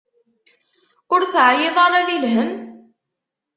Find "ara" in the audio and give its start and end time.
1.85-2.07